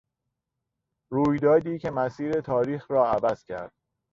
رویدادی 1.11 1.79
که 1.79 1.91
مسیر 1.91 2.41
تاریخ 2.41 2.91
را 2.91 3.07
عوض 3.09 3.43
کرد 3.43 3.71